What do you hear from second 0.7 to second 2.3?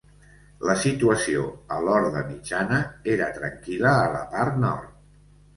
situació a l'Horda